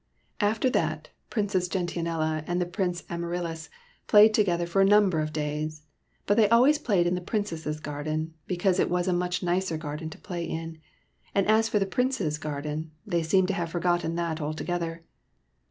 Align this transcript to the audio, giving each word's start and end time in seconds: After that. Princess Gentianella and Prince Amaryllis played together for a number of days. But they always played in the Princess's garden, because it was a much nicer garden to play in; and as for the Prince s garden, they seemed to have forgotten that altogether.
After 0.39 0.67
that. 0.71 1.09
Princess 1.29 1.67
Gentianella 1.67 2.43
and 2.47 2.73
Prince 2.73 3.03
Amaryllis 3.07 3.69
played 4.07 4.33
together 4.33 4.65
for 4.65 4.81
a 4.81 4.83
number 4.83 5.19
of 5.19 5.31
days. 5.31 5.83
But 6.25 6.37
they 6.37 6.49
always 6.49 6.79
played 6.79 7.05
in 7.05 7.13
the 7.13 7.21
Princess's 7.21 7.79
garden, 7.79 8.33
because 8.47 8.79
it 8.79 8.89
was 8.89 9.07
a 9.07 9.13
much 9.13 9.43
nicer 9.43 9.77
garden 9.77 10.09
to 10.09 10.17
play 10.17 10.43
in; 10.43 10.79
and 11.35 11.45
as 11.47 11.69
for 11.69 11.77
the 11.77 11.85
Prince 11.85 12.19
s 12.19 12.39
garden, 12.39 12.89
they 13.05 13.21
seemed 13.21 13.49
to 13.49 13.53
have 13.53 13.69
forgotten 13.69 14.15
that 14.15 14.41
altogether. 14.41 15.03